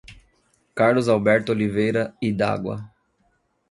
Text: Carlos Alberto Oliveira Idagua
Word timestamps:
Carlos 0.73 1.07
Alberto 1.07 1.51
Oliveira 1.51 2.11
Idagua 2.19 2.91